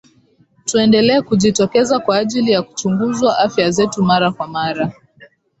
tuendelee 0.65 1.21
kujitokeza 1.21 1.99
kwa 1.99 2.17
ajili 2.17 2.51
ya 2.51 2.61
kuchunguzwa 2.61 3.37
afya 3.39 3.71
zetu 3.71 4.03
mara 4.03 4.31
kwa 4.31 4.47
mara 4.47 4.91